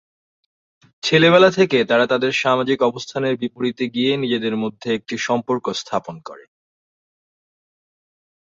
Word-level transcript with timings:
ছেলেবেলা 1.03 1.49
থেকে 1.51 1.77
তারা 1.85 2.05
তাদের 2.07 2.31
সামাজিক 2.33 2.79
অবস্থানের 2.81 3.35
বিপরীতে 3.37 3.85
গিয়ে 3.89 4.11
নিজেদের 4.17 4.55
মধ্যে 4.57 4.87
এক 4.93 5.03
সম্পর্ক 5.19 5.65
স্থাপন 5.73 6.15
করে। 6.25 6.45